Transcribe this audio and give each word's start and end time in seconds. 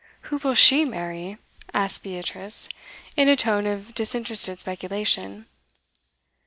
'Who 0.33 0.37
will 0.39 0.55
she 0.55 0.83
marry?' 0.83 1.37
asked 1.75 2.01
Beatrice, 2.01 2.67
in 3.15 3.29
a 3.29 3.35
tone 3.35 3.67
of 3.67 3.93
disinterested 3.93 4.57
speculation. 4.57 5.45